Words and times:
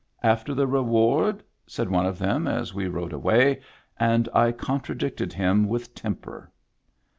"After 0.33 0.55
the 0.55 0.65
reward?" 0.65 1.43
said 1.67 1.87
one 1.91 2.07
of 2.07 2.17
them 2.17 2.47
as 2.47 2.73
we 2.73 2.87
rode 2.87 3.13
away, 3.13 3.61
and 3.99 4.27
I 4.33 4.51
contradicted 4.51 5.31
him 5.33 5.67
with 5.67 5.93
temper. 5.93 6.49